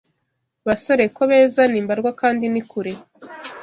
Basore 0.67 1.03
ko 1.15 1.21
beza 1.29 1.61
ni 1.71 1.79
mbarwa 1.85 2.11
kandi 2.21 2.45
ni 2.53 2.61
kure. 2.69 2.93